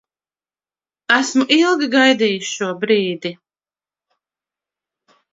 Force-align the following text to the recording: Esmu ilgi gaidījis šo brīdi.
Esmu 1.15 1.45
ilgi 1.57 1.89
gaidījis 1.95 2.53
šo 2.53 2.69
brīdi. 2.85 3.33